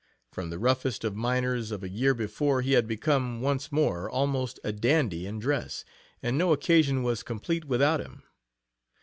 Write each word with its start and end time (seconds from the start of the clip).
From 0.31 0.49
the 0.49 0.57
roughest 0.57 1.03
of 1.03 1.15
miners 1.15 1.69
of 1.69 1.83
a 1.83 1.87
year 1.87 2.15
before 2.15 2.63
he 2.63 2.71
had 2.73 2.87
become, 2.87 3.39
once 3.39 3.71
more, 3.71 4.09
almost 4.09 4.59
a 4.63 4.71
dandy 4.71 5.27
in 5.27 5.37
dress, 5.37 5.85
and 6.23 6.39
no 6.39 6.51
occasion 6.53 7.03
was 7.03 7.21
complete 7.21 7.65
without 7.65 8.01
him. 8.01 8.23